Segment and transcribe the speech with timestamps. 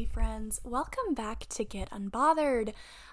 [0.00, 0.62] lovely friends.
[0.64, 2.72] Welcome back to Get Unbothered.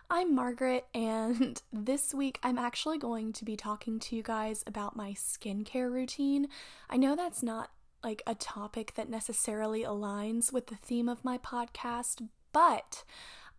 [0.09, 4.95] I'm Margaret, and this week I'm actually going to be talking to you guys about
[4.95, 6.47] my skincare routine.
[6.89, 7.71] I know that's not
[8.05, 13.03] like a topic that necessarily aligns with the theme of my podcast, but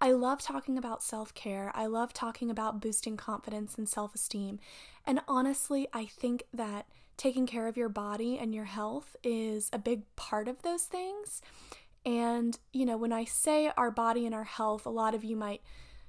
[0.00, 1.70] I love talking about self care.
[1.74, 4.58] I love talking about boosting confidence and self esteem.
[5.06, 6.86] And honestly, I think that
[7.18, 11.42] taking care of your body and your health is a big part of those things.
[12.04, 15.36] And, you know, when I say our body and our health, a lot of you
[15.36, 15.62] might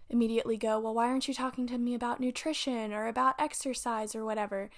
[0.10, 4.26] immediately go, well, why aren't you talking to me about nutrition or about exercise or
[4.26, 4.70] whatever?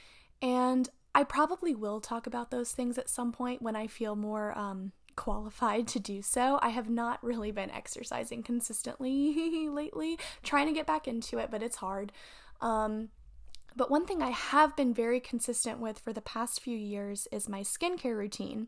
[0.41, 4.57] And I probably will talk about those things at some point when I feel more
[4.57, 6.59] um, qualified to do so.
[6.61, 11.63] I have not really been exercising consistently lately, trying to get back into it, but
[11.63, 12.11] it's hard.
[12.61, 13.09] Um,
[13.75, 17.47] but one thing I have been very consistent with for the past few years is
[17.47, 18.67] my skincare routine.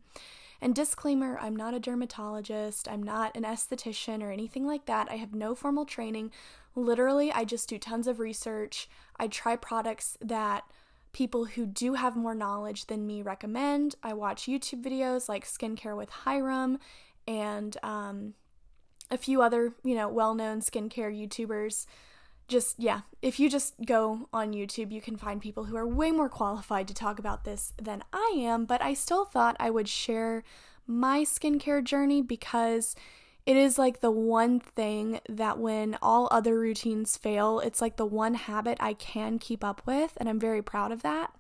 [0.64, 5.10] And disclaimer I'm not a dermatologist, I'm not an esthetician or anything like that.
[5.12, 6.32] I have no formal training.
[6.74, 8.90] Literally, I just do tons of research.
[9.20, 10.64] I try products that
[11.12, 13.96] people who do have more knowledge than me recommend.
[14.04, 16.78] I watch YouTube videos like Skincare with Hyram
[17.28, 18.34] and um,
[19.12, 21.88] a few other, you know, well known skincare YouTubers.
[22.54, 26.12] Just, yeah, if you just go on YouTube, you can find people who are way
[26.12, 28.66] more qualified to talk about this than I am.
[28.66, 30.44] But I still thought I would share
[30.86, 32.96] my skincare journey because
[33.48, 38.06] it is like the one thing that when all other routines fail, it's like the
[38.06, 41.34] one habit I can keep up with, and I'm very proud of that.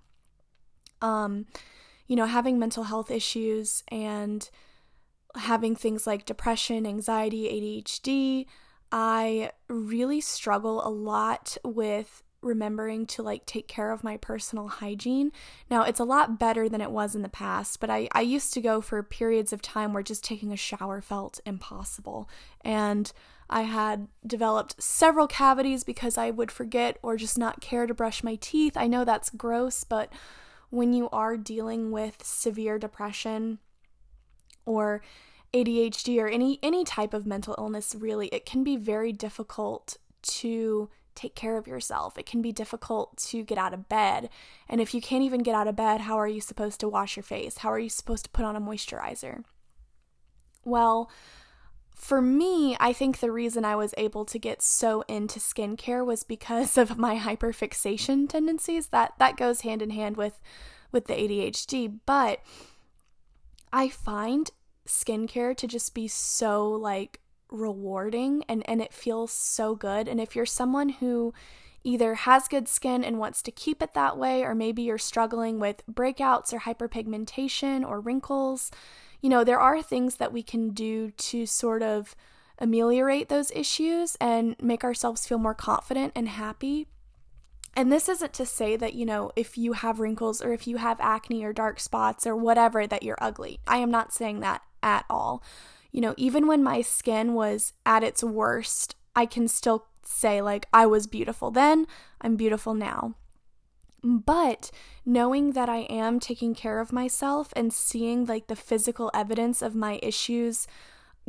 [0.99, 1.45] Um,
[2.07, 4.49] you know, having mental health issues and
[5.35, 8.47] having things like depression, anxiety, ADHD,
[8.95, 15.31] I really struggle a lot with remembering to like take care of my personal hygiene.
[15.67, 18.53] Now, it's a lot better than it was in the past, but I, I used
[18.53, 22.29] to go for periods of time where just taking a shower felt impossible.
[22.61, 23.11] And
[23.49, 28.23] I had developed several cavities because I would forget or just not care to brush
[28.23, 28.77] my teeth.
[28.77, 30.13] I know that's gross, but
[30.69, 33.57] when you are dealing with severe depression
[34.67, 35.01] or
[35.53, 40.89] ADHD or any any type of mental illness really, it can be very difficult to
[41.15, 42.17] take care of yourself.
[42.17, 44.29] It can be difficult to get out of bed.
[44.67, 47.15] And if you can't even get out of bed, how are you supposed to wash
[47.15, 47.59] your face?
[47.59, 49.43] How are you supposed to put on a moisturizer?
[50.65, 51.11] Well,
[51.93, 56.23] for me, I think the reason I was able to get so into skincare was
[56.23, 58.87] because of my hyperfixation tendencies.
[58.87, 60.39] That that goes hand in hand with
[60.91, 62.39] with the ADHD, but
[63.71, 64.51] I find
[64.87, 70.07] skincare to just be so like rewarding and, and it feels so good.
[70.07, 71.33] And if you're someone who
[71.83, 75.59] either has good skin and wants to keep it that way, or maybe you're struggling
[75.59, 78.71] with breakouts or hyperpigmentation or wrinkles,
[79.21, 82.15] you know, there are things that we can do to sort of
[82.59, 86.87] ameliorate those issues and make ourselves feel more confident and happy.
[87.75, 90.77] And this isn't to say that, you know, if you have wrinkles or if you
[90.77, 93.59] have acne or dark spots or whatever, that you're ugly.
[93.67, 95.41] I am not saying that at all
[95.93, 100.67] you know, even when my skin was at its worst, I can still say, like,
[100.73, 101.85] I was beautiful then,
[102.19, 103.13] I'm beautiful now.
[104.03, 104.71] But
[105.05, 109.75] knowing that I am taking care of myself and seeing like the physical evidence of
[109.75, 110.67] my issues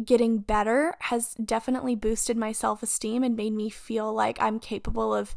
[0.02, 5.14] getting better has definitely boosted my self esteem and made me feel like I'm capable
[5.14, 5.36] of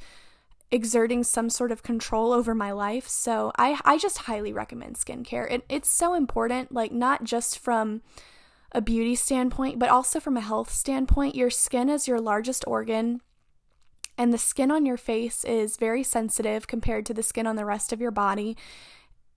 [0.72, 3.08] exerting some sort of control over my life.
[3.08, 5.50] So I, I just highly recommend skincare.
[5.52, 8.02] It, it's so important, like, not just from
[8.74, 11.36] a beauty standpoint, but also from a health standpoint.
[11.36, 13.22] Your skin is your largest organ,
[14.18, 17.66] and the skin on your face is very sensitive compared to the skin on the
[17.66, 18.58] rest of your body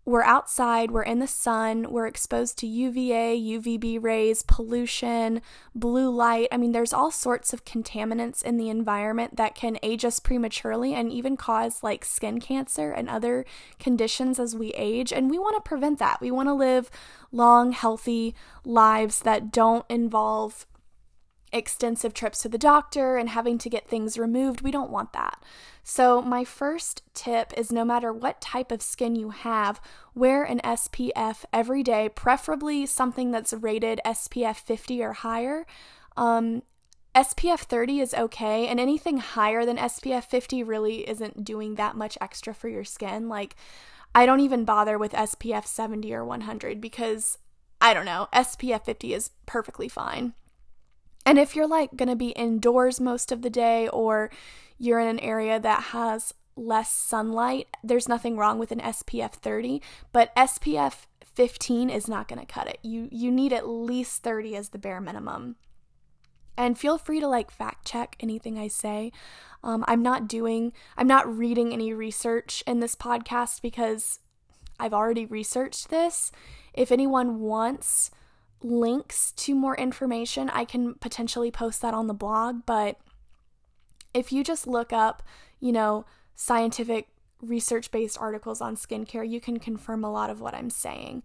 [0.05, 5.43] we're outside, we're in the sun, we're exposed to UVA, UVB rays, pollution,
[5.75, 6.49] blue light.
[6.50, 10.95] I mean, there's all sorts of contaminants in the environment that can age us prematurely
[10.95, 13.45] and even cause like skin cancer and other
[13.78, 15.13] conditions as we age.
[15.13, 16.21] And we want to prevent that.
[16.21, 16.91] We want to live
[17.30, 18.34] long, healthy
[18.65, 20.66] lives that don't involve
[21.53, 24.61] extensive trips to the doctor and having to get things removed.
[24.61, 25.43] We don't want that.
[25.83, 29.81] So, my first tip is no matter what type of skin you have,
[30.15, 35.67] wear an SPF every day, preferably something that's rated SPF 50 or higher.
[36.17, 36.63] Um,
[37.15, 42.17] SPF 30 is okay, and anything higher than SPF 50 really isn't doing that much
[42.21, 43.29] extra for your skin.
[43.29, 43.57] Like,
[44.15, 47.39] I don't even bother with SPF 70 or 100 because
[47.81, 50.35] I don't know, SPF 50 is perfectly fine.
[51.27, 54.31] And if you're like going to be indoors most of the day or
[54.78, 59.83] you're in an area that has less sunlight, there's nothing wrong with an SPF 30,
[60.13, 62.78] but SPF 15 is not going to cut it.
[62.83, 65.57] You you need at least 30 as the bare minimum.
[66.57, 69.13] And feel free to like fact check anything I say.
[69.63, 74.19] Um, I'm not doing, I'm not reading any research in this podcast because
[74.78, 76.33] I've already researched this.
[76.75, 78.11] If anyone wants
[78.62, 82.62] links to more information, I can potentially post that on the blog.
[82.66, 82.98] But
[84.12, 85.22] if you just look up,
[85.60, 86.04] you know,
[86.34, 87.09] scientific
[87.42, 91.22] research based articles on skincare, you can confirm a lot of what I'm saying.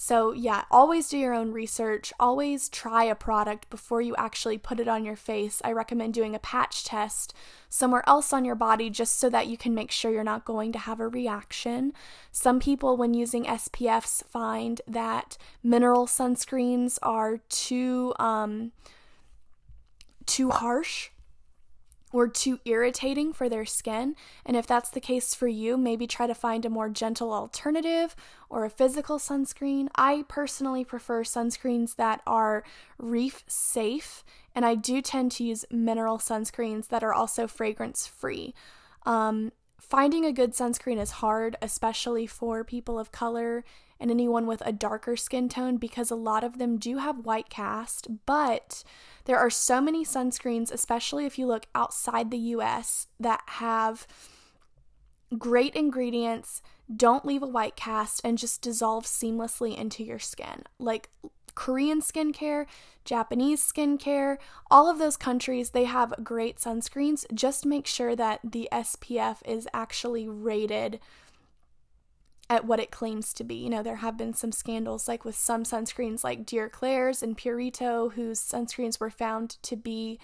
[0.00, 2.12] So, yeah, always do your own research.
[2.20, 5.60] Always try a product before you actually put it on your face.
[5.64, 7.34] I recommend doing a patch test
[7.68, 10.70] somewhere else on your body just so that you can make sure you're not going
[10.70, 11.92] to have a reaction.
[12.30, 18.70] Some people, when using SPFs, find that mineral sunscreens are too um,
[20.26, 21.10] too harsh
[22.12, 24.14] or too irritating for their skin.
[24.46, 28.16] And if that's the case for you, maybe try to find a more gentle alternative
[28.48, 29.88] or a physical sunscreen.
[29.94, 32.64] I personally prefer sunscreens that are
[32.98, 34.24] reef safe,
[34.54, 38.54] and I do tend to use mineral sunscreens that are also fragrance free.
[39.04, 43.64] Um, finding a good sunscreen is hard, especially for people of color
[44.00, 47.50] and anyone with a darker skin tone because a lot of them do have white
[47.50, 48.84] cast, but
[49.24, 54.06] there are so many sunscreens, especially if you look outside the US, that have
[55.36, 56.62] great ingredients,
[56.94, 60.62] don't leave a white cast, and just dissolve seamlessly into your skin.
[60.78, 61.10] Like
[61.54, 62.66] Korean skincare,
[63.04, 64.38] Japanese skincare,
[64.70, 67.26] all of those countries, they have great sunscreens.
[67.34, 71.00] Just make sure that the SPF is actually rated
[72.50, 73.56] at what it claims to be.
[73.56, 77.36] You know, there have been some scandals like with some sunscreens like Dear Klairs and
[77.36, 80.18] Purito whose sunscreens were found to be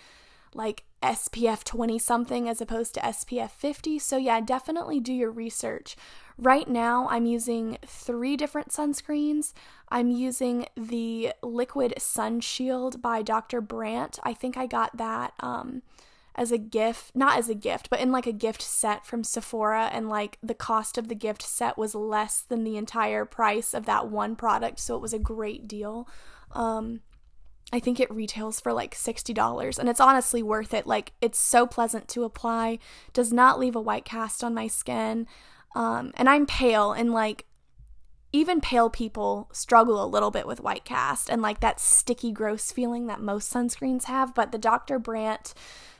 [0.54, 3.98] like SPF 20 something as opposed to SPF 50.
[3.98, 5.96] So yeah, definitely do your research.
[6.38, 9.52] Right now, I'm using three different sunscreens.
[9.90, 13.60] I'm using the Liquid Sun Shield by Dr.
[13.60, 14.18] Brandt.
[14.22, 15.82] I think I got that um
[16.36, 19.88] as a gift, not as a gift, but in like a gift set from Sephora,
[19.92, 23.86] and like the cost of the gift set was less than the entire price of
[23.86, 26.08] that one product, so it was a great deal.
[26.52, 27.00] Um,
[27.72, 30.86] I think it retails for like $60 and it's honestly worth it.
[30.86, 32.78] Like it's so pleasant to apply,
[33.12, 35.26] does not leave a white cast on my skin.
[35.74, 37.46] Um, and I'm pale and like
[38.32, 42.70] even pale people struggle a little bit with white cast and like that sticky gross
[42.70, 44.98] feeling that most sunscreens have, but the Dr.
[44.98, 45.54] Brandt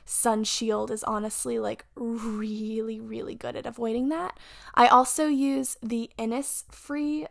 [0.05, 4.39] sun shield is honestly like really, really good at avoiding that.
[4.75, 7.25] I also use the Innisfree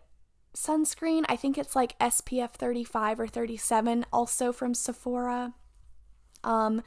[0.55, 1.25] sunscreen.
[1.29, 5.55] I think it's like SPF 35 or 37, also from Sephora.
[6.43, 6.83] Um,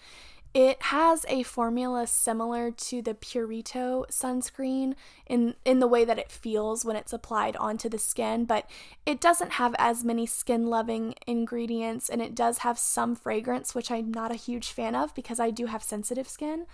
[0.53, 4.95] it has a formula similar to the Purito sunscreen
[5.27, 8.69] in in the way that it feels when it's applied onto the skin, but
[9.05, 14.11] it doesn't have as many skin-loving ingredients and it does have some fragrance, which I'm
[14.11, 16.65] not a huge fan of because I do have sensitive skin.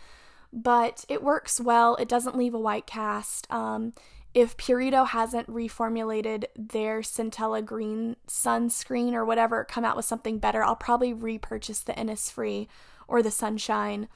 [0.52, 1.96] But it works well.
[1.96, 3.52] It doesn't leave a white cast.
[3.52, 3.94] Um,
[4.34, 10.64] if Purito hasn't reformulated their Centella Green sunscreen or whatever, come out with something better,
[10.64, 12.68] I'll probably repurchase the Innisfree
[13.14, 14.08] or the Sunshine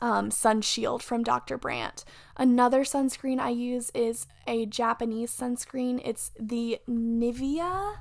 [0.00, 1.58] um, Sun Shield from Dr.
[1.58, 2.02] Brandt.
[2.34, 6.00] Another sunscreen I use is a Japanese sunscreen.
[6.02, 7.96] It's the Nivea.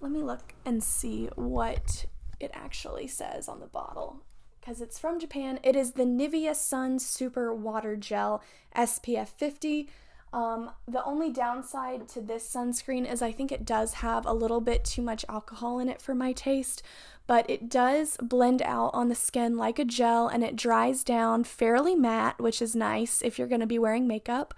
[0.00, 2.04] Let me look and see what
[2.38, 4.22] it actually says on the bottle
[4.60, 5.58] because it's from Japan.
[5.62, 8.42] It is the Nivea Sun Super Water Gel
[8.76, 9.88] SPF 50.
[10.32, 14.60] Um, the only downside to this sunscreen is I think it does have a little
[14.60, 16.82] bit too much alcohol in it for my taste,
[17.26, 21.44] but it does blend out on the skin like a gel and it dries down
[21.44, 24.54] fairly matte, which is nice if you're going to be wearing makeup.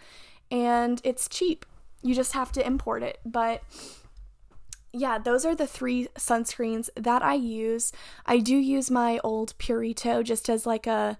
[0.50, 1.64] And it's cheap.
[2.02, 3.18] You just have to import it.
[3.24, 3.62] But
[4.92, 7.92] yeah, those are the three sunscreens that I use.
[8.26, 11.16] I do use my old Purito just as like a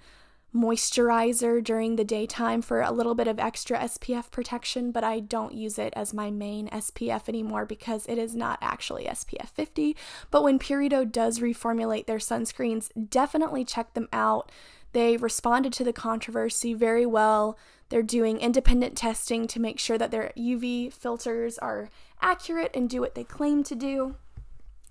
[0.54, 5.54] moisturizer during the daytime for a little bit of extra SPF protection, but I don't
[5.54, 9.97] use it as my main SPF anymore because it is not actually SPF 50.
[10.30, 14.50] But when Purito does reformulate their sunscreens, definitely check them out.
[14.92, 17.57] They responded to the controversy very well.
[17.88, 21.90] They're doing independent testing to make sure that their UV filters are
[22.21, 24.16] accurate and do what they claim to do.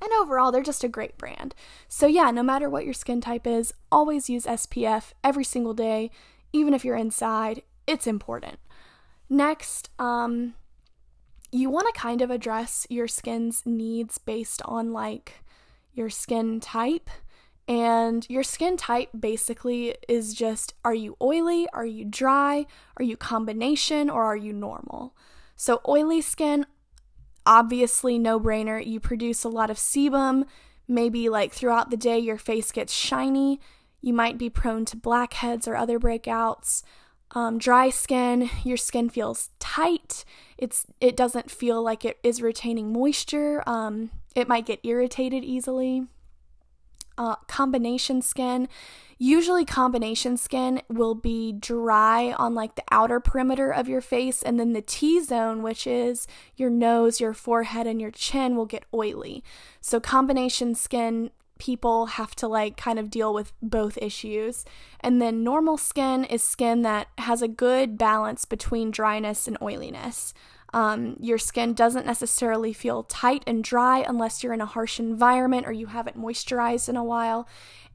[0.01, 1.53] And overall, they're just a great brand.
[1.87, 6.09] So, yeah, no matter what your skin type is, always use SPF every single day,
[6.53, 7.63] even if you're inside.
[7.85, 8.59] It's important.
[9.29, 10.53] Next, um,
[11.51, 15.43] you want to kind of address your skin's needs based on like
[15.93, 17.09] your skin type.
[17.67, 22.65] And your skin type basically is just are you oily, are you dry,
[22.97, 25.15] are you combination, or are you normal?
[25.55, 26.65] So, oily skin,
[27.45, 28.85] obviously no brainer.
[28.85, 30.45] You produce a lot of sebum,
[30.87, 33.59] maybe like throughout the day your face gets shiny.
[34.01, 36.83] You might be prone to blackheads or other breakouts.
[37.31, 40.25] Um, dry skin, your skin feels tight.
[40.57, 43.61] It's it doesn't feel like it is retaining moisture.
[43.67, 46.07] Um, it might get irritated easily.
[47.17, 48.69] Uh, combination skin,
[49.19, 54.59] usually combination skin will be dry on like the outer perimeter of your face, and
[54.59, 58.85] then the T zone, which is your nose, your forehead, and your chin, will get
[58.93, 59.43] oily.
[59.81, 64.63] So combination skin people have to like kind of deal with both issues.
[65.01, 70.33] And then normal skin is skin that has a good balance between dryness and oiliness.
[70.73, 75.65] Um, your skin doesn't necessarily feel tight and dry unless you're in a harsh environment
[75.65, 77.47] or you haven't moisturized in a while.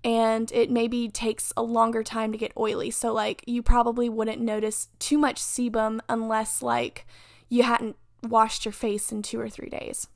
[0.02, 2.90] And it maybe takes a longer time to get oily.
[2.90, 7.06] So, like, you probably wouldn't notice too much sebum unless, like,
[7.48, 10.08] you hadn't washed your face in two or three days.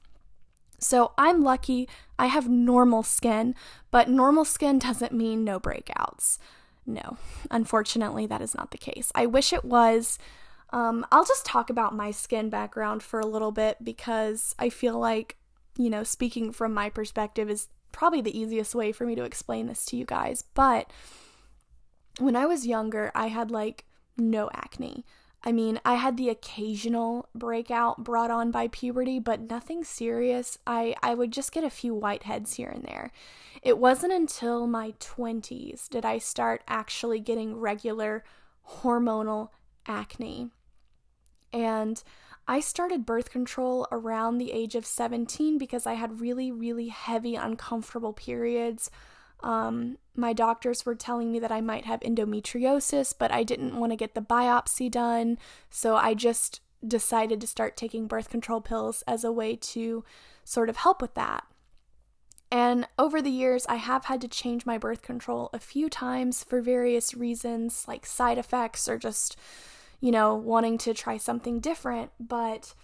[0.79, 1.89] So I'm lucky
[2.19, 3.55] I have normal skin,
[3.91, 6.39] but normal skin doesn't mean no breakouts.
[6.87, 7.19] No,
[7.51, 9.13] unfortunately, that is not the case.
[9.15, 10.19] I wish it was.
[10.71, 14.99] Um, I'll just talk about my skin background for a little bit because I feel
[14.99, 15.37] like,
[15.77, 19.67] you know, speaking from my perspective is probably the easiest way for me to explain
[19.67, 20.43] this to you guys.
[20.55, 20.93] But
[22.19, 23.85] when I was younger, I had like
[24.17, 25.05] no acne.
[25.45, 30.59] I mean, I had the occasional breakout brought on by puberty, but nothing serious.
[30.67, 33.13] I, I would just get a few whiteheads here and there.
[33.63, 38.25] It wasn't until my 20s did I start actually getting regular
[38.83, 39.51] hormonal
[39.87, 40.51] acne.
[41.53, 42.03] And
[42.47, 47.35] I started birth control around the age of 17 because I had really, really heavy,
[47.35, 48.91] uncomfortable periods
[49.41, 53.93] um, my doctors were telling me that I might have endometriosis, but I didn't want
[53.93, 55.39] to get the biopsy done.
[55.71, 60.05] So I just decided to start taking birth control pills as a way to
[60.45, 61.45] sort of help with that.
[62.51, 66.43] And over the years, I have had to change my birth control a few times
[66.43, 69.37] for various reasons, like side effects or just,
[70.01, 72.11] you know, wanting to try something different.
[72.21, 72.75] But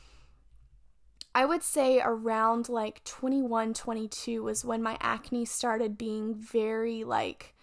[1.34, 7.54] I would say around like 21, 22 was when my acne started being very like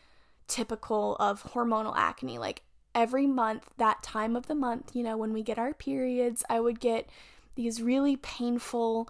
[0.48, 2.38] typical of hormonal acne.
[2.38, 6.44] Like every month, that time of the month, you know, when we get our periods,
[6.50, 7.10] I would get
[7.56, 9.10] these really painful,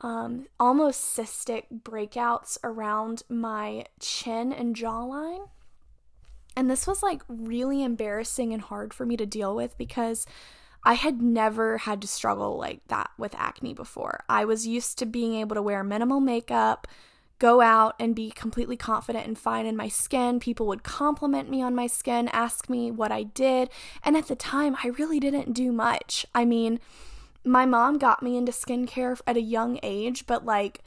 [0.00, 5.48] um, almost cystic breakouts around my chin and jawline.
[6.56, 10.26] And this was like really embarrassing and hard for me to deal with because
[10.84, 14.24] I had never had to struggle like that with acne before.
[14.28, 16.86] I was used to being able to wear minimal makeup,
[17.38, 20.40] go out and be completely confident and fine in my skin.
[20.40, 23.70] People would compliment me on my skin, ask me what I did,
[24.04, 26.26] and at the time, I really didn't do much.
[26.34, 26.80] I mean,
[27.44, 30.82] my mom got me into skincare at a young age, but like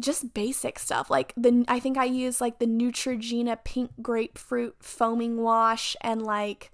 [0.00, 1.10] just basic stuff.
[1.10, 6.70] Like the I think I used like the Neutrogena pink grapefruit foaming wash and like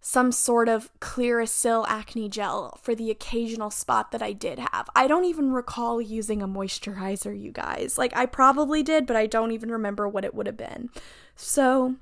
[0.00, 4.88] some sort of Clearasil acne gel for the occasional spot that I did have.
[4.94, 7.98] I don't even recall using a moisturizer, you guys.
[7.98, 10.88] Like, I probably did, but I don't even remember what it would have been.
[11.34, 11.96] So,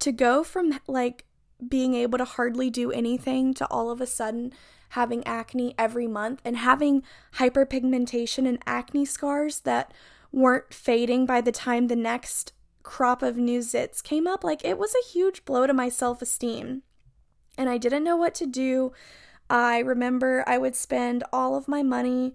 [0.00, 1.24] to go from like
[1.66, 4.52] being able to hardly do anything to all of a sudden
[4.90, 7.02] having acne every month and having
[7.34, 9.92] hyperpigmentation and acne scars that
[10.32, 12.52] weren't fading by the time the next
[12.82, 16.22] crop of new zits came up, like, it was a huge blow to my self
[16.22, 16.82] esteem
[17.58, 18.92] and I didn't know what to do.
[19.48, 22.34] I remember I would spend all of my money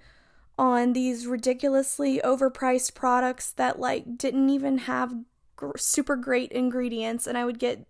[0.57, 5.15] on these ridiculously overpriced products that like didn't even have
[5.55, 7.85] gr- super great ingredients and I would get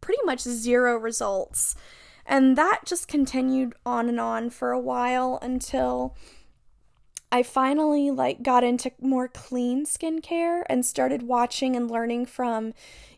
[0.00, 1.74] pretty much zero results.
[2.26, 6.16] And that just continued on and on for a while until
[7.30, 12.72] I finally like got into more clean skincare and started watching and learning from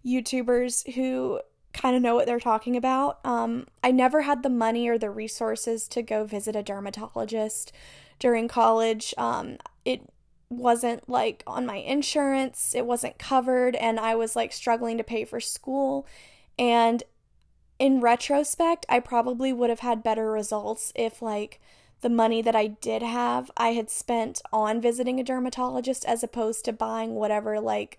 [0.05, 1.41] YouTubers who
[1.73, 3.19] kind of know what they're talking about.
[3.25, 7.73] Um, I never had the money or the resources to go visit a dermatologist
[8.19, 9.15] during college.
[9.17, 10.03] Um, it
[10.51, 15.25] wasn't like on my insurance, it wasn't covered, and I was like struggling to pay
[15.25, 16.07] for school.
[16.59, 17.03] And
[17.79, 21.61] in retrospect, I probably would have had better results if like
[22.01, 26.65] the money that I did have I had spent on visiting a dermatologist as opposed
[26.65, 27.99] to buying whatever like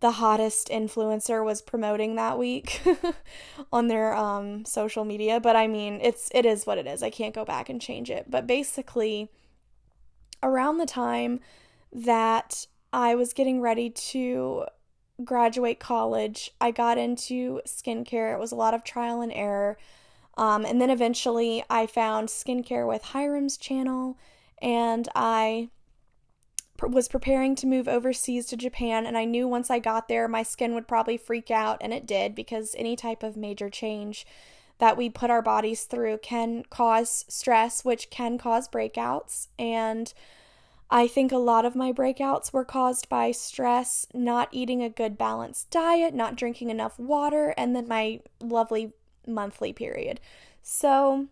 [0.00, 2.80] the hottest influencer was promoting that week
[3.72, 5.40] on their um, social media.
[5.40, 7.02] But i mean it's it is what it is.
[7.02, 8.30] I can't go back and change it.
[8.30, 9.30] But basically
[10.42, 11.40] around the time
[11.92, 14.64] that i was getting ready to
[15.24, 19.76] graduate college i got into skincare it was a lot of trial and error
[20.36, 24.16] um, and then eventually i found skincare with Hyram's channel
[24.60, 25.68] and i
[26.82, 30.42] was preparing to move overseas to Japan, and I knew once I got there, my
[30.42, 34.26] skin would probably freak out, and it did because any type of major change
[34.78, 39.48] that we put our bodies through can cause stress, which can cause breakouts.
[39.58, 40.12] And
[40.90, 45.16] I think a lot of my breakouts were caused by stress, not eating a good
[45.16, 48.92] balanced diet, not drinking enough water, and then my lovely
[49.26, 50.20] monthly period.
[50.62, 51.28] So,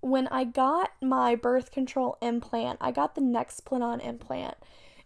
[0.00, 4.56] when I got my birth control implant, I got the Nexplanon implant.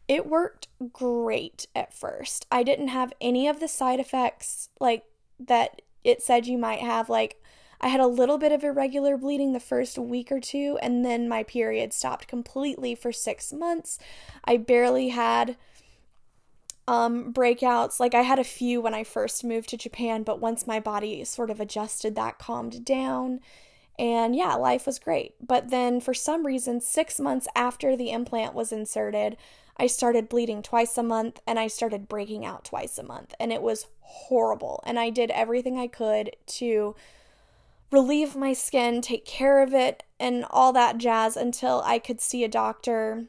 [0.09, 2.47] It worked great at first.
[2.51, 5.05] I didn't have any of the side effects like
[5.39, 7.42] that it said you might have like
[7.83, 11.29] I had a little bit of irregular bleeding the first week or two and then
[11.29, 13.99] my period stopped completely for 6 months.
[14.45, 15.57] I barely had
[16.89, 18.01] um breakouts.
[18.01, 21.25] Like I had a few when I first moved to Japan, but once my body
[21.25, 23.41] sort of adjusted that calmed down
[23.99, 25.35] and yeah, life was great.
[25.41, 29.37] But then for some reason, six months after the implant was inserted,
[29.77, 33.35] I started bleeding twice a month and I started breaking out twice a month.
[33.39, 34.83] And it was horrible.
[34.87, 36.95] And I did everything I could to
[37.93, 42.43] relieve my skin, take care of it, and all that jazz until I could see
[42.43, 43.27] a doctor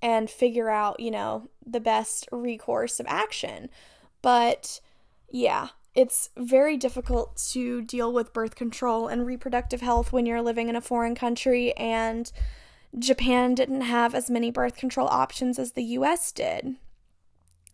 [0.00, 3.68] and figure out, you know, the best recourse of action.
[4.22, 4.80] But
[5.30, 10.68] yeah, it's very difficult to deal with birth control and reproductive health when you're living
[10.68, 12.30] in a foreign country and
[12.98, 16.76] Japan didn't have as many birth control options as the US did.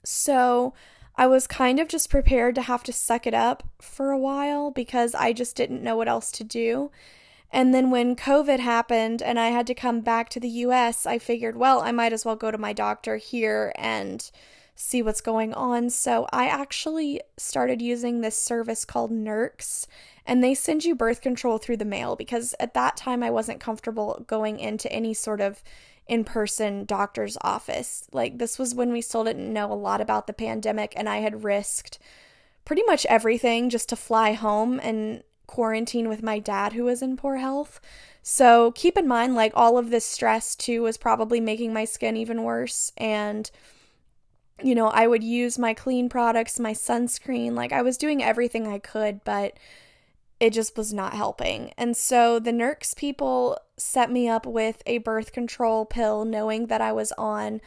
[0.05, 0.73] So,
[1.17, 4.71] I was kind of just prepared to have to suck it up for a while
[4.71, 6.91] because I just didn't know what else to do.
[7.51, 11.19] And then when COVID happened and I had to come back to the US, I
[11.19, 14.31] figured, well, I might as well go to my doctor here and
[14.75, 15.91] see what's going on.
[15.91, 19.87] So I actually started using this service called Nurx,
[20.27, 23.61] and they send you birth control through the mail because at that time I wasn't
[23.61, 25.63] comfortable going into any sort of
[26.07, 28.09] in person doctor's office.
[28.13, 31.19] Like, this was when we still didn't know a lot about the pandemic, and I
[31.19, 31.99] had risked
[32.65, 37.17] pretty much everything just to fly home and quarantine with my dad who was in
[37.17, 37.81] poor health.
[38.23, 42.17] So keep in mind, like, all of this stress too was probably making my skin
[42.17, 42.93] even worse.
[42.97, 43.51] And
[44.63, 48.67] you know, I would use my clean products, my sunscreen, like I was doing everything
[48.67, 49.55] I could, but
[50.43, 51.73] it just was not helping.
[51.79, 56.81] And so the Nurx people set me up with a birth control pill, knowing that
[56.81, 57.61] I was on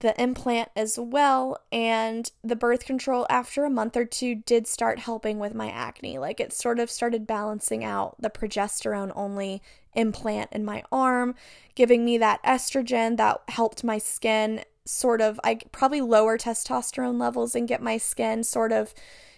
[0.00, 1.56] the implant as well.
[1.70, 6.18] And the birth control, after a month or two, did start helping with my acne.
[6.18, 9.62] Like it sort of started balancing out the progesterone only
[9.94, 11.36] implant in my arm,
[11.76, 17.54] giving me that estrogen that helped my skin sort of I probably lower testosterone levels
[17.54, 18.94] and get my skin sort of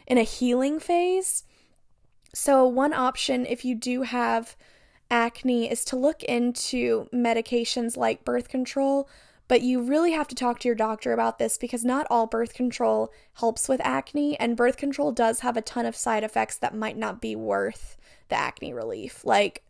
[0.07, 1.45] in a healing phase.
[2.35, 4.57] So one option if you do have
[5.11, 9.09] acne is to look into medications like birth control,
[9.49, 12.53] but you really have to talk to your doctor about this because not all birth
[12.53, 16.75] control helps with acne and birth control does have a ton of side effects that
[16.75, 17.97] might not be worth
[18.29, 19.25] the acne relief.
[19.25, 19.65] Like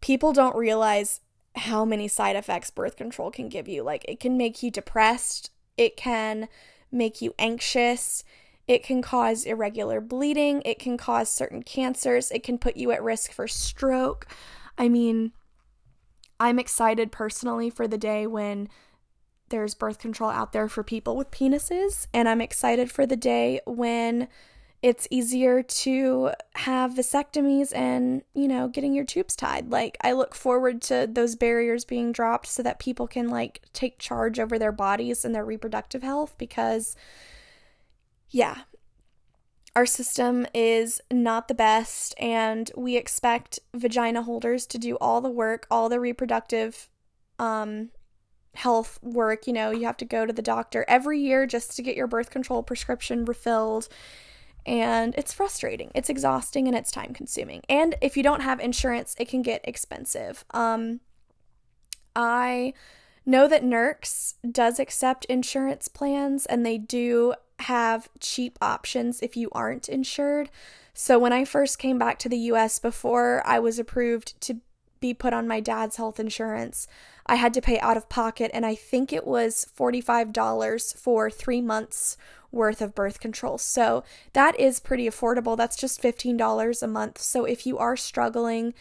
[0.00, 1.20] people don't realize
[1.56, 3.82] how many side effects birth control can give you.
[3.82, 6.48] Like, it can make you depressed, it can
[6.90, 8.24] make you anxious,
[8.66, 13.02] it can cause irregular bleeding, it can cause certain cancers, it can put you at
[13.02, 14.26] risk for stroke.
[14.78, 15.32] I mean,
[16.40, 18.68] I'm excited personally for the day when
[19.50, 23.60] there's birth control out there for people with penises, and I'm excited for the day
[23.66, 24.28] when
[24.82, 29.70] it's easier to have vasectomies and, you know, getting your tubes tied.
[29.70, 33.98] Like, I look forward to those barriers being dropped so that people can, like, take
[33.98, 36.96] charge over their bodies and their reproductive health because,
[38.34, 38.62] yeah,
[39.76, 45.30] our system is not the best, and we expect vagina holders to do all the
[45.30, 46.88] work, all the reproductive
[47.38, 47.90] um,
[48.54, 49.46] health work.
[49.46, 52.08] You know, you have to go to the doctor every year just to get your
[52.08, 53.88] birth control prescription refilled
[54.66, 55.90] and it's frustrating.
[55.94, 57.62] It's exhausting and it's time consuming.
[57.68, 60.44] And if you don't have insurance, it can get expensive.
[60.52, 61.00] Um
[62.16, 62.72] I
[63.26, 69.48] know that Nurx does accept insurance plans and they do have cheap options if you
[69.52, 70.50] aren't insured.
[70.92, 74.60] So when I first came back to the US before I was approved to
[75.00, 76.86] be put on my dad's health insurance,
[77.26, 81.60] I had to pay out of pocket and I think it was $45 for 3
[81.60, 82.16] months
[82.52, 83.58] worth of birth control.
[83.58, 85.56] So that is pretty affordable.
[85.56, 87.18] That's just $15 a month.
[87.18, 88.72] So if you are struggling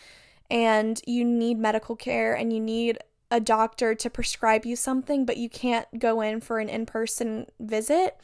[0.50, 3.00] and you need medical care and you need
[3.32, 7.48] a doctor to prescribe you something, but you can't go in for an in person
[7.60, 8.16] visit,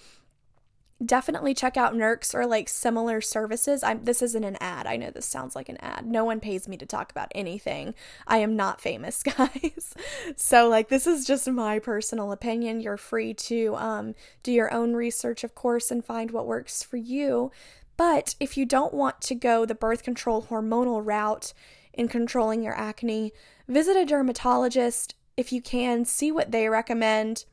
[1.03, 3.83] definitely check out Nurx or like similar services.
[3.83, 4.85] I'm this isn't an ad.
[4.85, 6.05] I know this sounds like an ad.
[6.05, 7.93] No one pays me to talk about anything.
[8.27, 9.93] I am not famous, guys.
[10.35, 12.81] so like this is just my personal opinion.
[12.81, 16.97] You're free to um do your own research of course and find what works for
[16.97, 17.51] you.
[17.95, 21.53] But if you don't want to go the birth control hormonal route
[21.93, 23.33] in controlling your acne,
[23.67, 27.45] visit a dermatologist if you can, see what they recommend.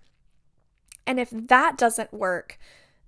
[1.06, 2.58] And if that doesn't work,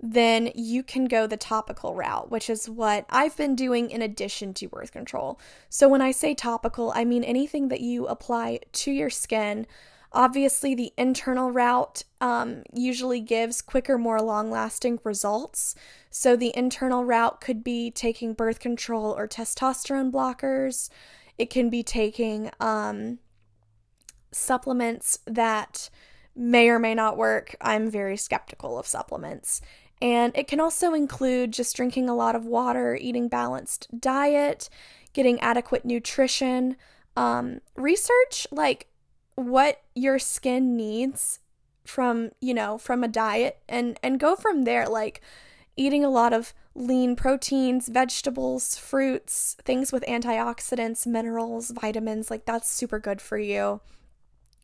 [0.00, 4.54] then you can go the topical route, which is what I've been doing in addition
[4.54, 5.40] to birth control.
[5.68, 9.66] So, when I say topical, I mean anything that you apply to your skin.
[10.12, 15.74] Obviously, the internal route um, usually gives quicker, more long lasting results.
[16.10, 20.90] So, the internal route could be taking birth control or testosterone blockers,
[21.38, 23.18] it can be taking um,
[24.32, 25.88] supplements that
[26.34, 27.56] may or may not work.
[27.60, 29.60] I'm very skeptical of supplements.
[30.00, 34.68] And it can also include just drinking a lot of water, eating balanced diet,
[35.12, 36.76] getting adequate nutrition,
[37.16, 38.86] um, research like
[39.34, 41.40] what your skin needs
[41.84, 45.20] from, you know, from a diet and and go from there like
[45.76, 52.70] eating a lot of lean proteins, vegetables, fruits, things with antioxidants, minerals, vitamins, like that's
[52.70, 53.80] super good for you.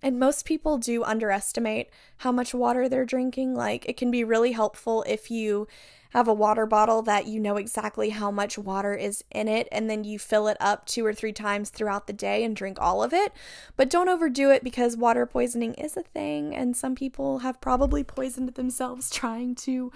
[0.05, 1.89] And most people do underestimate
[2.19, 3.55] how much water they're drinking.
[3.55, 5.67] Like, it can be really helpful if you
[6.11, 9.89] have a water bottle that you know exactly how much water is in it, and
[9.89, 13.03] then you fill it up two or three times throughout the day and drink all
[13.03, 13.33] of it.
[13.77, 18.05] But don't overdo it because water poisoning is a thing, and some people have probably
[18.05, 19.91] poisoned themselves trying to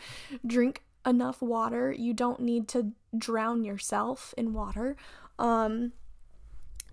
[0.47, 1.93] drink enough water.
[1.93, 4.97] You don't need to drown yourself in water.
[5.39, 5.93] Um,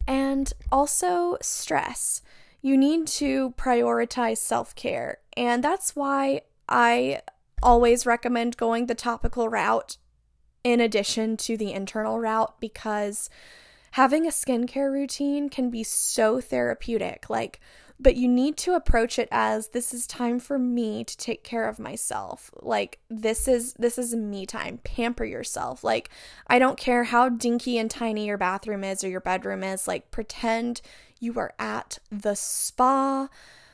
[0.06, 2.22] and also stress
[2.66, 5.20] you need to prioritize self care.
[5.38, 7.22] And that's why I
[7.62, 9.98] always recommend going the topical route
[10.64, 13.30] in addition to the internal route because
[13.92, 17.30] having a skincare routine can be so therapeutic.
[17.30, 17.60] Like,
[18.00, 21.70] but you need to approach it as this is time for me to take care
[21.70, 26.10] of myself like this is this is me time pamper yourself like
[26.48, 30.12] i don't care how dinky and tiny your bathroom is or your bedroom is like
[30.12, 30.82] pretend
[31.26, 33.28] you are at the spa,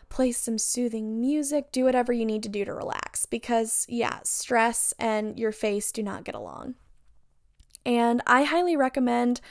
[0.09, 4.93] play some soothing music, do whatever you need to do to relax because, yeah, stress
[4.97, 6.75] and your face do not get along.
[7.85, 9.41] And I highly recommend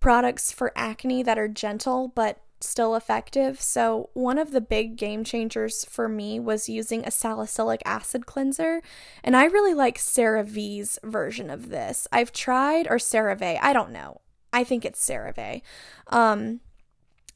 [0.00, 3.60] products for acne that are gentle but still effective.
[3.60, 8.82] So, one of the big game changers for me was using a salicylic acid cleanser,
[9.24, 12.06] and I really like CeraVe's version of this.
[12.12, 14.20] I've tried or CeraVe, I don't know.
[14.52, 15.62] I think it's CeraVe.
[16.08, 16.60] Um,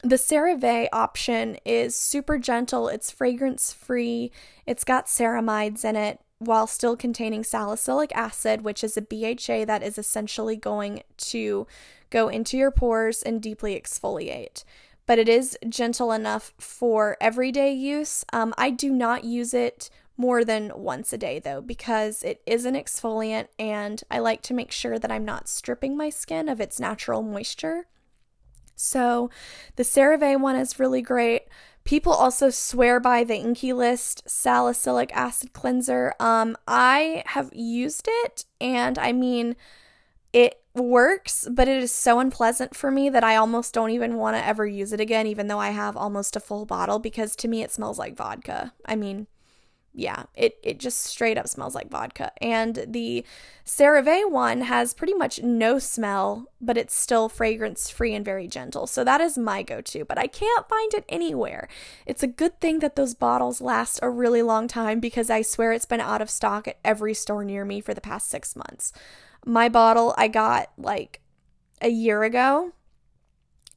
[0.03, 4.31] the CeraVe option is super gentle, it's fragrance free,
[4.65, 9.83] it's got ceramides in it while still containing salicylic acid, which is a BHA that
[9.83, 11.65] is essentially going to
[12.09, 14.63] go into your pores and deeply exfoliate.
[15.05, 18.25] But it is gentle enough for everyday use.
[18.33, 22.65] Um, I do not use it more than once a day though, because it is
[22.65, 26.61] an exfoliant and I like to make sure that I'm not stripping my skin of
[26.61, 27.87] its natural moisture.
[28.75, 29.29] So
[29.75, 31.43] the CeraVe one is really great.
[31.83, 36.13] People also swear by the INKEY List salicylic acid cleanser.
[36.19, 39.55] Um, I have used it, and I mean,
[40.33, 44.35] it works, but it is so unpleasant for me that I almost don't even want
[44.35, 47.47] to ever use it again, even though I have almost a full bottle, because to
[47.47, 48.73] me it smells like vodka.
[48.85, 49.27] I mean,
[49.97, 52.31] yeah, it, it just straight up smells like vodka.
[52.43, 53.25] And the
[53.65, 58.87] CeraVe one has pretty much no smell, but it's still fragrance free and very gentle.
[58.87, 61.69] So that is my go to, but I can't find it anywhere.
[62.05, 65.71] It's a good thing that those bottles last a really long time because I swear
[65.71, 68.91] it's been out of stock at every store near me for the past six months.
[69.45, 71.21] My bottle I got like
[71.81, 72.73] a year ago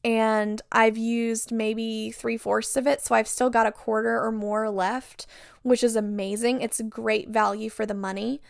[0.04, 4.30] and I've used maybe three fourths of it, so I've still got a quarter or
[4.30, 5.26] more left,
[5.62, 6.60] which is amazing.
[6.60, 8.40] It's great value for the money.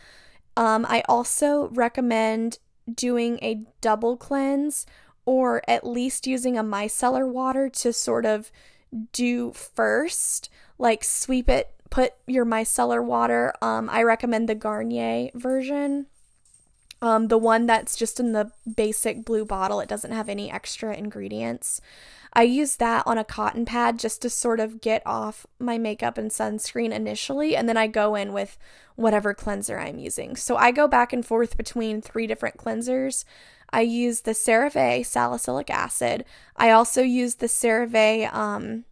[0.56, 2.58] Um, I also recommend
[2.92, 4.87] doing a double cleanse
[5.24, 8.50] or at least using a micellar water to sort of
[9.12, 13.52] do first, like sweep it, put your micellar water.
[13.61, 16.06] Um, I recommend the Garnier version
[17.00, 20.94] um, the one that's just in the basic blue bottle, it doesn't have any extra
[20.94, 21.80] ingredients.
[22.32, 26.18] I use that on a cotton pad just to sort of get off my makeup
[26.18, 28.58] and sunscreen initially, and then I go in with
[28.96, 30.37] whatever cleanser I'm using.
[30.37, 33.24] So I go back and forth between three different cleansers.
[33.70, 36.24] I use the CeraVe salicylic acid.
[36.56, 38.84] I also use the CeraVe um,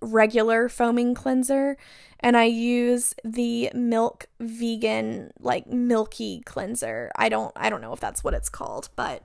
[0.00, 1.76] regular foaming cleanser
[2.20, 7.10] and I use the milk vegan like milky cleanser.
[7.16, 9.22] I don't I don't know if that's what it's called, but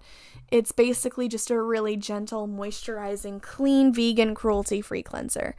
[0.51, 5.55] it's basically just a really gentle moisturizing clean vegan cruelty free cleanser.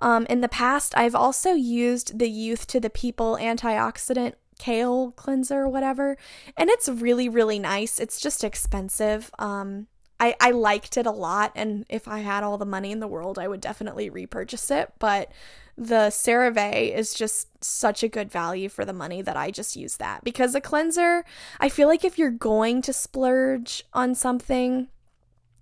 [0.00, 5.68] Um, in the past, I've also used the Youth to the People antioxidant kale cleanser
[5.68, 6.16] whatever,
[6.56, 7.98] and it's really really nice.
[7.98, 9.30] It's just expensive.
[9.38, 9.86] Um,
[10.20, 13.08] I, I liked it a lot, and if I had all the money in the
[13.08, 14.92] world, I would definitely repurchase it.
[14.98, 15.30] But
[15.76, 19.96] the CeraVe is just such a good value for the money that I just use
[19.96, 20.22] that.
[20.22, 21.24] Because a cleanser,
[21.58, 24.88] I feel like if you're going to splurge on something,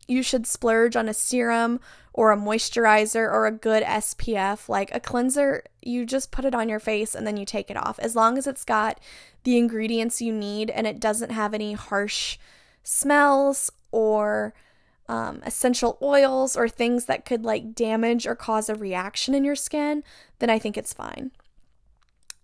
[0.07, 1.81] you should splurge on a serum
[2.13, 4.69] or a moisturizer or a good SPF.
[4.69, 7.77] Like a cleanser, you just put it on your face and then you take it
[7.77, 7.99] off.
[8.01, 9.01] As long as it's got
[9.45, 12.37] the ingredients you need and it doesn't have any harsh
[12.83, 14.55] smells or
[15.09, 19.57] um, essential oils or things that could like damage or cause a reaction in your
[19.57, 20.03] skin,
[20.39, 21.31] then I think it's fine.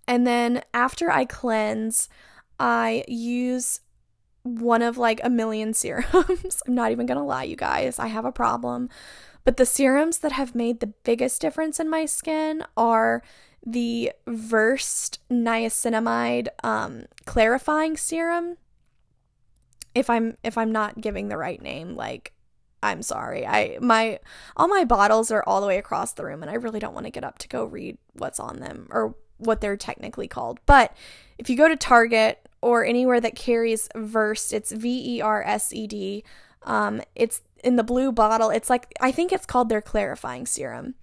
[0.07, 2.09] And then after I cleanse,
[2.61, 3.81] I use
[4.43, 6.63] one of like a million serums.
[6.67, 8.89] I'm not even gonna lie, you guys, I have a problem.
[9.45, 13.23] But the serums that have made the biggest difference in my skin are
[13.65, 18.57] the Versed niacinamide um, clarifying serum
[19.99, 22.33] if I'm if I'm not giving the right name, like
[22.83, 23.45] I'm sorry.
[23.47, 24.21] I my
[24.57, 27.07] all my bottles are all the way across the room and I really don't want
[27.07, 30.61] to get up to go read what's on them or what they're technically called.
[30.67, 30.97] But
[31.37, 35.73] if you go to Target or anywhere that carries Versed, it's V E R S
[35.73, 36.25] E D.
[36.63, 38.51] Um, it's in the blue bottle.
[38.51, 40.95] It's like I think it's called their clarifying serum.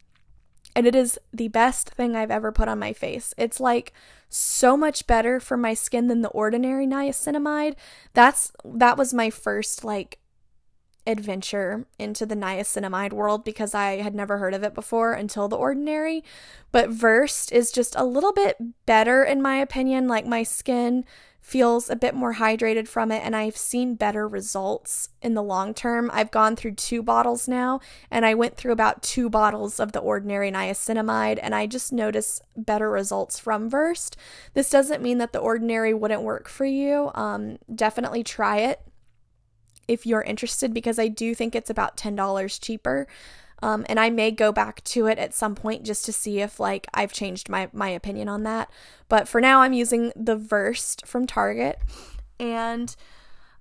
[0.77, 3.33] And it is the best thing I've ever put on my face.
[3.37, 3.93] It's like
[4.29, 7.75] so much better for my skin than the ordinary niacinamide.
[8.13, 10.19] That's that was my first like
[11.07, 15.57] adventure into the niacinamide world because I had never heard of it before until the
[15.57, 16.23] ordinary.
[16.71, 20.07] But Versed is just a little bit better in my opinion.
[20.07, 21.05] Like my skin
[21.45, 25.75] feels a bit more hydrated from it and I've seen better results in the long
[25.75, 26.09] term.
[26.11, 29.99] I've gone through two bottles now and I went through about two bottles of the
[29.99, 34.17] ordinary niacinamide and I just notice better results from Versed.
[34.55, 37.11] This doesn't mean that the ordinary wouldn't work for you.
[37.13, 38.81] Um, definitely try it
[39.87, 43.05] if you're interested because I do think it's about $10 cheaper.
[43.61, 46.59] Um, and I may go back to it at some point just to see if
[46.59, 48.69] like I've changed my my opinion on that.
[49.07, 51.79] But for now, I'm using the Versed from Target,
[52.39, 52.95] and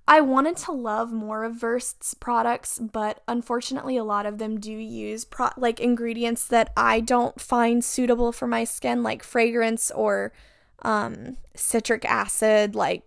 [0.07, 4.71] I wanted to love more of Versed's products, but unfortunately, a lot of them do
[4.71, 10.31] use pro- like ingredients that I don't find suitable for my skin, like fragrance or
[10.83, 13.01] um, citric acid, like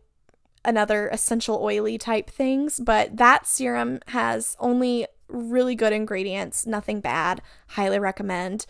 [0.65, 2.81] another essential oily type things.
[2.81, 7.43] But that serum has only really good ingredients, nothing bad.
[7.69, 8.67] Highly recommend.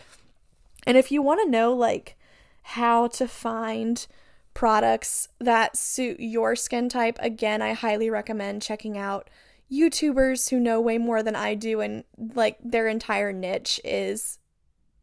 [0.87, 2.17] And if you want to know like
[2.63, 4.07] how to find
[4.55, 9.31] products that suit your skin type, again, I highly recommend checking out
[9.71, 14.39] YouTubers who know way more than I do and like their entire niche is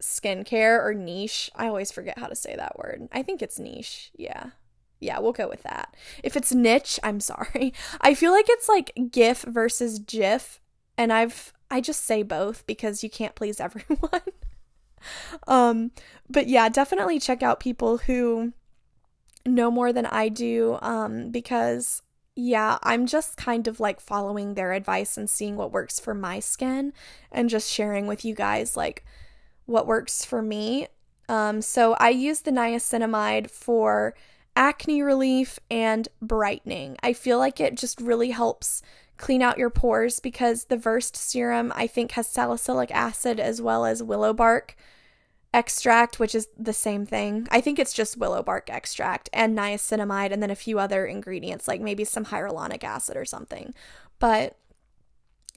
[0.02, 1.50] skincare or niche.
[1.54, 3.08] I always forget how to say that word.
[3.12, 4.10] I think it's niche.
[4.16, 4.50] Yeah.
[4.98, 5.94] Yeah, we'll go with that.
[6.22, 7.74] If it's niche, I'm sorry.
[8.00, 10.60] I feel like it's like GIF versus GIF
[10.98, 14.22] and I've I just say both because you can't please everyone.
[15.46, 15.90] um
[16.28, 18.52] but yeah, definitely check out people who
[19.44, 22.02] know more than I do um because
[22.38, 26.38] yeah, I'm just kind of like following their advice and seeing what works for my
[26.38, 26.92] skin
[27.32, 29.04] and just sharing with you guys like
[29.64, 30.88] what works for me.
[31.28, 34.14] Um so I use the niacinamide for
[34.56, 36.96] acne relief and brightening.
[37.02, 38.82] I feel like it just really helps
[39.16, 43.84] clean out your pores because the Versed serum I think has salicylic acid as well
[43.84, 44.76] as willow bark
[45.54, 47.48] extract, which is the same thing.
[47.50, 51.66] I think it's just willow bark extract and niacinamide and then a few other ingredients
[51.66, 53.72] like maybe some hyaluronic acid or something.
[54.18, 54.58] But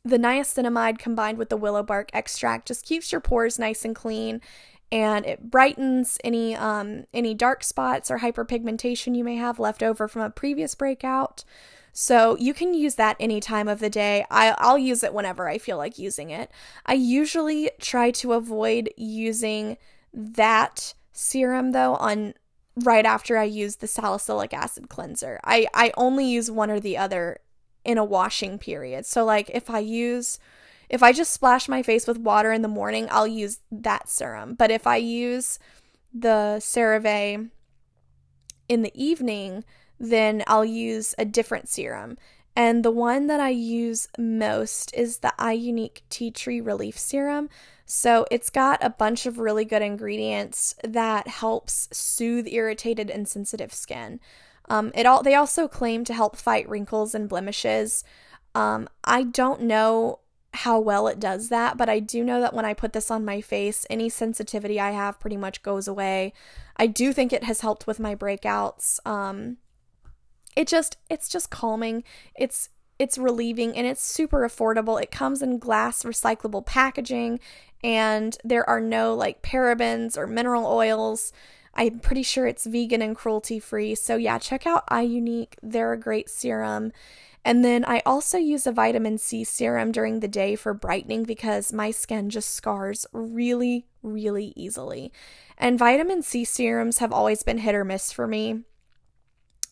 [0.05, 4.41] the niacinamide combined with the willow bark extract just keeps your pores nice and clean
[4.91, 10.07] and it brightens any um any dark spots or hyperpigmentation you may have left over
[10.07, 11.43] from a previous breakout.
[11.93, 14.25] So you can use that any time of the day.
[14.29, 16.51] I, I'll use it whenever I feel like using it.
[16.85, 19.77] I usually try to avoid using
[20.13, 22.33] that serum though on
[22.83, 25.39] right after I use the salicylic acid cleanser.
[25.43, 27.39] I, I only use one or the other
[27.83, 29.05] in a washing period.
[29.05, 30.39] So like if I use
[30.89, 34.55] if I just splash my face with water in the morning, I'll use that serum.
[34.55, 35.59] But if I use
[36.11, 37.49] the CeraVe
[38.67, 39.63] in the evening,
[39.99, 42.17] then I'll use a different serum.
[42.55, 47.49] And the one that I use most is the iUNIK Tea Tree Relief Serum.
[47.85, 53.73] So it's got a bunch of really good ingredients that helps soothe irritated and sensitive
[53.73, 54.19] skin.
[54.69, 58.03] Um, it all they also claim to help fight wrinkles and blemishes.
[58.53, 60.19] Um, I don't know
[60.53, 63.25] how well it does that, but I do know that when I put this on
[63.25, 66.33] my face, any sensitivity I have pretty much goes away.
[66.75, 68.99] I do think it has helped with my breakouts.
[69.05, 69.57] Um,
[70.55, 72.03] it just it's just calming.
[72.35, 75.01] It's it's relieving and it's super affordable.
[75.01, 77.39] It comes in glass recyclable packaging
[77.83, 81.31] and there are no like parabens or mineral oils.
[81.73, 83.95] I'm pretty sure it's vegan and cruelty free.
[83.95, 85.53] So yeah, check out iUNIK.
[85.63, 86.91] They're a great serum.
[87.45, 91.71] And then I also use a vitamin C serum during the day for brightening because
[91.71, 95.13] my skin just scars really, really easily.
[95.57, 98.63] And vitamin C serums have always been hit or miss for me.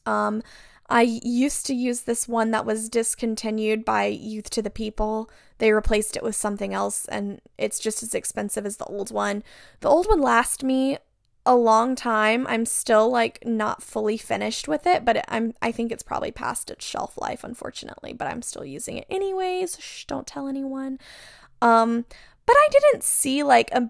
[0.07, 0.41] Um,
[0.89, 5.29] I used to use this one that was discontinued by Youth to the People.
[5.57, 9.43] They replaced it with something else, and it's just as expensive as the old one.
[9.81, 10.97] The old one lasts me
[11.45, 12.45] a long time.
[12.47, 16.69] I'm still like not fully finished with it, but I'm I think it's probably past
[16.69, 19.79] its shelf life unfortunately, but I'm still using it anyways.
[19.79, 20.99] Shh, don't tell anyone.
[21.61, 22.05] Um
[22.45, 23.89] but I didn't see like a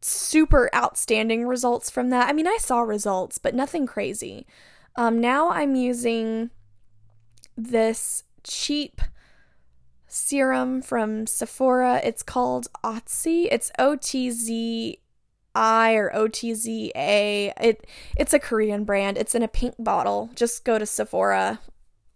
[0.00, 2.28] super outstanding results from that.
[2.28, 4.44] I mean, I saw results, but nothing crazy.
[4.98, 6.50] Um now I'm using
[7.56, 9.00] this cheap
[10.08, 12.00] serum from Sephora.
[12.02, 13.46] It's called Otzi.
[13.52, 14.98] It's O T Z
[15.54, 17.52] I or OTZA.
[17.60, 19.16] It it's a Korean brand.
[19.16, 20.30] It's in a pink bottle.
[20.34, 21.60] Just go to Sephora.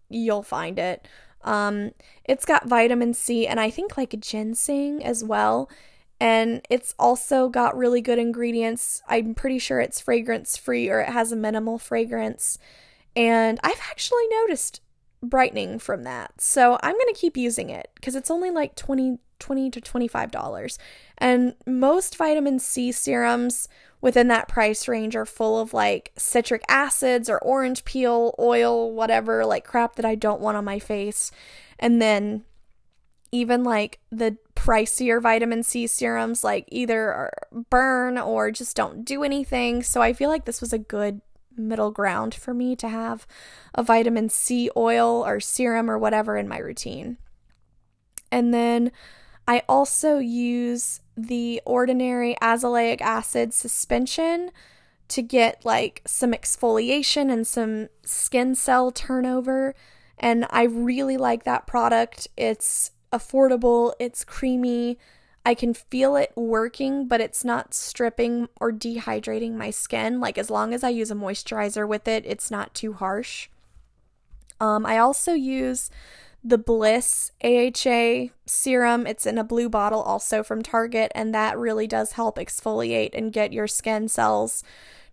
[0.09, 1.07] You'll find it.
[1.45, 1.93] Um
[2.25, 5.71] it's got vitamin C and I think like ginseng as well.
[6.23, 9.03] And it's also got really good ingredients.
[9.09, 12.59] I'm pretty sure it's fragrance free or it has a minimal fragrance.
[13.17, 14.83] And I've actually noticed
[15.21, 16.41] brightening from that.
[16.41, 20.79] So I'm going to keep using it because it's only like 20 20 to $25.
[21.19, 23.69] And most vitamin C serums
[24.01, 29.45] within that price range are full of like citric acids or orange peel, oil, whatever,
[29.45, 31.33] like crap that I don't want on my face.
[31.81, 32.45] And then
[33.33, 37.31] even like the pricier vitamin C serums like either
[37.71, 39.83] burn or just don't do anything.
[39.83, 41.21] So I feel like this was a good
[41.57, 43.27] middle ground for me to have
[43.75, 47.19] a vitamin C oil or serum or whatever in my routine.
[48.31, 48.93] And then
[49.47, 54.51] I also use the ordinary azelaic acid suspension
[55.09, 59.75] to get like some exfoliation and some skin cell turnover.
[60.19, 62.29] And I really like that product.
[62.37, 64.99] It's affordable, it's creamy,
[65.45, 70.21] I can feel it working, but it's not stripping or dehydrating my skin.
[70.21, 73.49] Like, as long as I use a moisturizer with it, it's not too harsh.
[74.61, 75.91] Um, I also use
[76.45, 79.07] the Bliss AHA serum.
[79.07, 83.33] It's in a blue bottle, also from Target, and that really does help exfoliate and
[83.33, 84.63] get your skin cells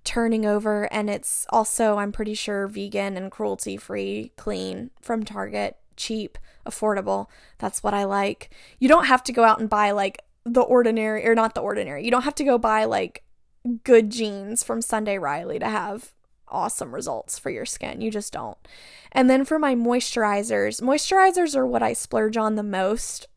[0.03, 0.91] turning over.
[0.93, 7.27] And it's also, I'm pretty sure, vegan and cruelty free, clean from Target cheap, affordable.
[7.59, 8.49] That's what I like.
[8.79, 12.03] You don't have to go out and buy like the ordinary, or not the ordinary.
[12.03, 13.23] You don't have to go buy like
[13.83, 16.13] Good Genes from Sunday Riley to have
[16.47, 18.01] awesome results for your skin.
[18.01, 18.57] You just don't.
[19.11, 23.27] And then for my moisturizers, moisturizers are what I splurge on the most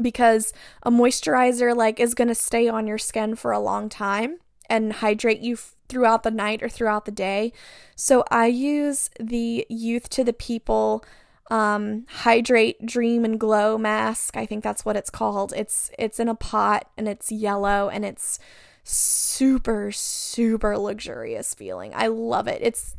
[0.00, 4.38] because a moisturizer like is going to stay on your skin for a long time
[4.68, 7.52] and hydrate you f- throughout the night or throughout the day.
[7.94, 11.04] So I use the Youth to the People
[11.50, 15.52] um, hydrate dream and glow mask i think that's what it's called.
[15.56, 18.38] It's it's in a pot and it's yellow and it's
[18.82, 21.92] super super luxurious feeling.
[21.94, 22.60] I love it.
[22.62, 22.96] It's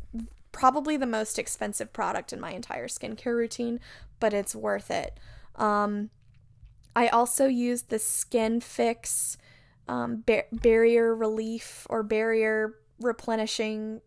[0.52, 3.80] probably the most expensive product in my entire skincare routine
[4.20, 5.18] but it's worth it.
[5.56, 6.10] Um,
[6.96, 9.36] i also use the skin fix
[9.88, 14.00] um, bar- barrier relief or barrier replenishing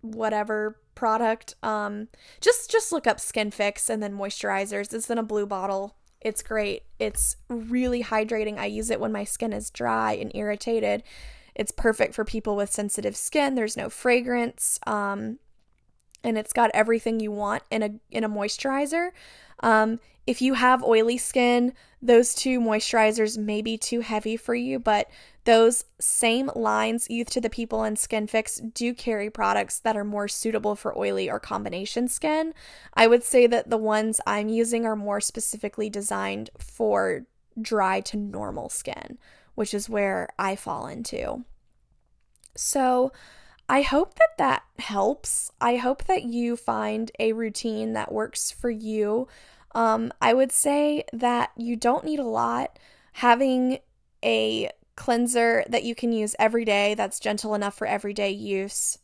[0.00, 1.54] whatever product.
[1.62, 2.08] Um,
[2.40, 4.92] just just look up Skin Fix and then moisturizers.
[4.92, 5.96] It's in a blue bottle.
[6.20, 6.84] It's great.
[6.98, 8.58] It's really hydrating.
[8.58, 11.02] I use it when my skin is dry and irritated.
[11.54, 13.54] It's perfect for people with sensitive skin.
[13.54, 14.80] There's no fragrance.
[14.86, 15.38] Um,
[16.24, 19.10] and it's got everything you want in a in a moisturizer.
[19.60, 24.78] Um, if you have oily skin, those two moisturizers may be too heavy for you,
[24.78, 25.10] but
[25.44, 30.04] those same lines, Youth to the People and Skin Fix, do carry products that are
[30.04, 32.54] more suitable for oily or combination skin.
[32.94, 37.26] I would say that the ones I'm using are more specifically designed for
[37.60, 39.18] dry to normal skin,
[39.54, 41.44] which is where I fall into.
[42.56, 43.12] So,
[43.68, 45.50] I hope that that helps.
[45.60, 49.28] I hope that you find a routine that works for you.
[49.74, 52.78] Um, I would say that you don't need a lot.
[53.14, 53.78] Having
[54.24, 58.98] a cleanser that you can use every day that's gentle enough for everyday use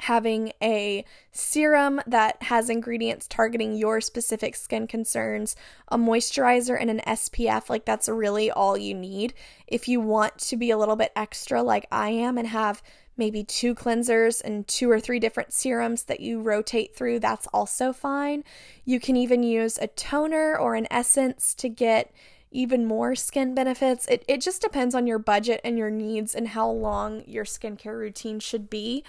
[0.00, 5.56] having a serum that has ingredients targeting your specific skin concerns,
[5.88, 7.70] a moisturizer, and an SPF.
[7.70, 9.34] Like, that's really all you need.
[9.66, 12.82] If you want to be a little bit extra, like I am, and have
[13.16, 17.92] maybe two cleansers and two or three different serums that you rotate through, that's also
[17.92, 18.44] fine.
[18.84, 22.12] You can even use a toner or an essence to get
[22.50, 24.06] even more skin benefits.
[24.06, 27.98] It, it just depends on your budget and your needs and how long your skincare
[27.98, 29.04] routine should be.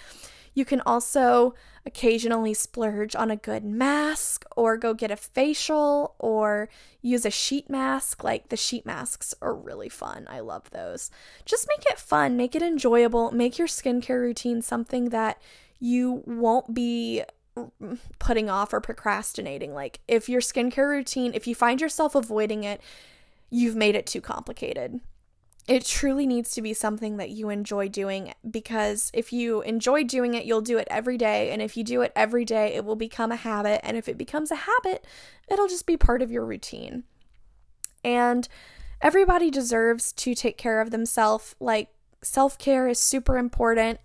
[0.56, 1.54] You can also
[1.84, 6.70] occasionally splurge on a good mask or go get a facial or
[7.02, 8.24] use a sheet mask.
[8.24, 10.26] Like the sheet masks are really fun.
[10.30, 11.10] I love those.
[11.44, 15.42] Just make it fun, make it enjoyable, make your skincare routine something that
[15.78, 17.22] you won't be
[18.18, 19.74] putting off or procrastinating.
[19.74, 22.80] Like if your skincare routine, if you find yourself avoiding it,
[23.50, 25.00] you've made it too complicated
[25.68, 30.34] it truly needs to be something that you enjoy doing because if you enjoy doing
[30.34, 31.50] it, you'll do it every day.
[31.50, 33.80] And if you do it every day, it will become a habit.
[33.82, 35.04] And if it becomes a habit,
[35.48, 37.02] it'll just be part of your routine.
[38.04, 38.46] And
[39.00, 41.56] everybody deserves to take care of themselves.
[41.58, 41.88] Like,
[42.22, 43.98] self care is super important.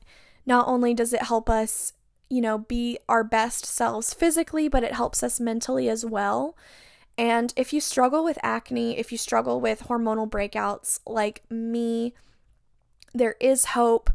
[0.48, 1.94] Not only does it help us,
[2.28, 6.58] you know, be our best selves physically, but it helps us mentally as well.
[7.22, 12.16] And if you struggle with acne, if you struggle with hormonal breakouts like me,
[13.14, 14.10] there is hope.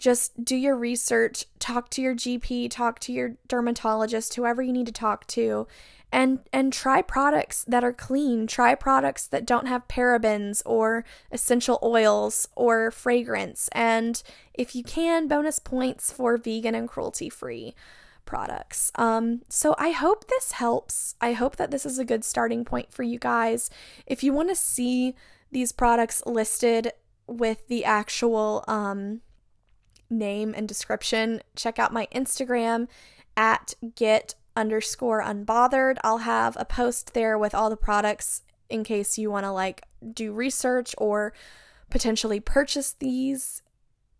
[0.00, 4.86] Just do your research, talk to your GP, talk to your dermatologist, whoever you need
[4.86, 5.68] to talk to,
[6.10, 8.48] and and try products that are clean.
[8.48, 13.68] Try products that don't have parabens or essential oils or fragrance.
[13.70, 14.20] And
[14.54, 17.76] if you can, bonus points for vegan and cruelty free
[18.30, 18.92] products.
[18.94, 21.16] Um, so I hope this helps.
[21.20, 23.70] I hope that this is a good starting point for you guys.
[24.06, 25.16] If you want to see
[25.50, 26.92] these products listed
[27.26, 29.22] with the actual um,
[30.08, 32.86] name and description, check out my Instagram
[33.36, 35.96] at get underscore unbothered.
[36.04, 39.82] I'll have a post there with all the products in case you want to like
[40.14, 41.32] do research or
[41.90, 43.62] potentially purchase these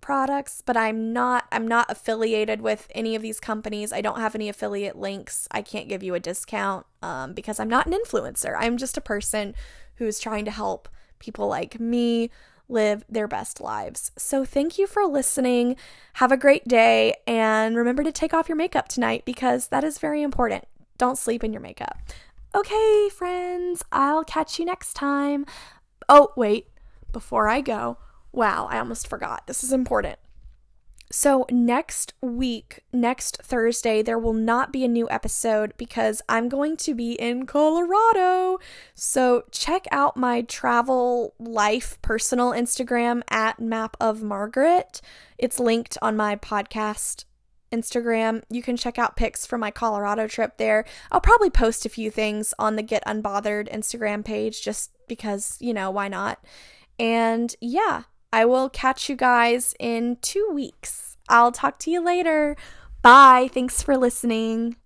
[0.00, 3.92] products, but I'm not I'm not affiliated with any of these companies.
[3.92, 5.48] I don't have any affiliate links.
[5.50, 8.56] I can't give you a discount um, because I'm not an influencer.
[8.58, 9.54] I'm just a person
[9.96, 10.88] who's trying to help
[11.18, 12.30] people like me
[12.68, 14.12] live their best lives.
[14.16, 15.76] So thank you for listening.
[16.14, 19.98] Have a great day and remember to take off your makeup tonight because that is
[19.98, 20.64] very important.
[20.96, 21.98] Don't sleep in your makeup.
[22.54, 25.46] Okay, friends, I'll catch you next time.
[26.08, 26.68] Oh, wait,
[27.12, 27.98] before I go,
[28.32, 29.46] Wow, I almost forgot.
[29.46, 30.18] This is important.
[31.12, 36.76] So, next week, next Thursday, there will not be a new episode because I'm going
[36.78, 38.58] to be in Colorado.
[38.94, 45.00] So, check out my travel life personal Instagram at Map of Margaret.
[45.36, 47.24] It's linked on my podcast
[47.72, 48.42] Instagram.
[48.48, 50.84] You can check out pics from my Colorado trip there.
[51.10, 55.74] I'll probably post a few things on the Get Unbothered Instagram page just because, you
[55.74, 56.44] know, why not?
[57.00, 58.02] And yeah,
[58.32, 61.16] I will catch you guys in two weeks.
[61.28, 62.56] I'll talk to you later.
[63.02, 63.48] Bye.
[63.52, 64.76] Thanks for listening.